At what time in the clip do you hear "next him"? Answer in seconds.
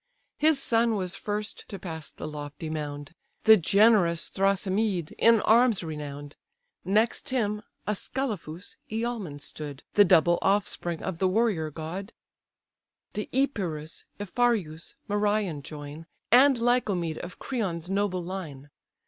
6.83-7.61